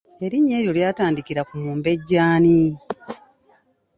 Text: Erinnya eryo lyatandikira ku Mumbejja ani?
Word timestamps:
Erinnya 0.25 0.53
eryo 0.57 0.71
lyatandikira 0.77 1.41
ku 1.47 1.53
Mumbejja 1.61 2.21
ani? 2.33 2.59